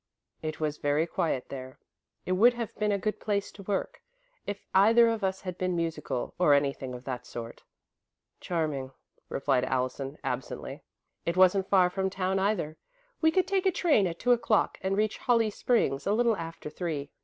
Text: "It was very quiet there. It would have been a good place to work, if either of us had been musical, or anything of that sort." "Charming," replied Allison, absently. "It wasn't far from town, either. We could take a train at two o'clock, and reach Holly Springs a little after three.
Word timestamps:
"It 0.41 0.59
was 0.59 0.79
very 0.79 1.05
quiet 1.05 1.49
there. 1.49 1.77
It 2.25 2.31
would 2.31 2.55
have 2.55 2.73
been 2.79 2.91
a 2.91 2.97
good 2.97 3.19
place 3.19 3.51
to 3.51 3.61
work, 3.61 4.01
if 4.47 4.65
either 4.73 5.07
of 5.07 5.23
us 5.23 5.41
had 5.41 5.59
been 5.59 5.75
musical, 5.75 6.33
or 6.39 6.55
anything 6.55 6.95
of 6.95 7.03
that 7.03 7.23
sort." 7.27 7.61
"Charming," 8.39 8.93
replied 9.29 9.63
Allison, 9.63 10.17
absently. 10.23 10.81
"It 11.27 11.37
wasn't 11.37 11.69
far 11.69 11.91
from 11.91 12.09
town, 12.09 12.39
either. 12.39 12.77
We 13.21 13.29
could 13.29 13.45
take 13.45 13.67
a 13.67 13.71
train 13.71 14.07
at 14.07 14.17
two 14.17 14.31
o'clock, 14.31 14.79
and 14.81 14.97
reach 14.97 15.19
Holly 15.19 15.51
Springs 15.51 16.07
a 16.07 16.13
little 16.13 16.35
after 16.35 16.71
three. 16.71 17.11